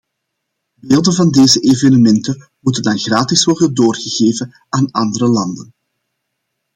Beelden 0.73 1.13
van 1.13 1.31
deze 1.31 1.59
evenementen 1.59 2.49
moeten 2.59 2.83
dan 2.83 2.97
gratis 2.97 3.43
worden 3.43 3.73
doorgegeven 3.73 4.51
aan 4.69 4.91
andere 4.91 5.27
landen. 5.27 5.73